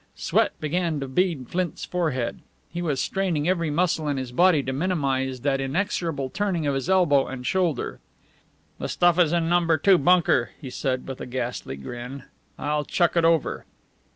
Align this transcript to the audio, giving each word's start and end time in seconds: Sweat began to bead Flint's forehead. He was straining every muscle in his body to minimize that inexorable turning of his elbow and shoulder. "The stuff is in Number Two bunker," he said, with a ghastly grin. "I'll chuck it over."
Sweat 0.15 0.59
began 0.59 0.99
to 0.99 1.07
bead 1.07 1.47
Flint's 1.49 1.85
forehead. 1.85 2.39
He 2.71 2.81
was 2.81 2.99
straining 2.99 3.47
every 3.47 3.69
muscle 3.69 4.07
in 4.07 4.17
his 4.17 4.31
body 4.31 4.63
to 4.63 4.73
minimize 4.73 5.41
that 5.41 5.61
inexorable 5.61 6.31
turning 6.31 6.65
of 6.65 6.73
his 6.73 6.89
elbow 6.89 7.27
and 7.27 7.45
shoulder. 7.45 7.99
"The 8.79 8.89
stuff 8.89 9.19
is 9.19 9.31
in 9.31 9.47
Number 9.47 9.77
Two 9.77 9.99
bunker," 9.99 10.53
he 10.59 10.71
said, 10.71 11.07
with 11.07 11.21
a 11.21 11.27
ghastly 11.27 11.75
grin. 11.75 12.23
"I'll 12.57 12.83
chuck 12.83 13.15
it 13.15 13.23
over." 13.25 13.63